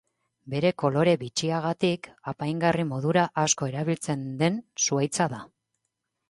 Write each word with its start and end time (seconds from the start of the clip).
Bere 0.51 0.69
kolore 0.83 1.11
bitxiagatik, 1.23 2.09
apaingarri 2.31 2.85
modura 2.93 3.27
asko 3.45 3.69
erabiltzen 3.73 4.25
den 4.41 4.59
zuhaitza 4.87 5.29
da. 5.37 5.45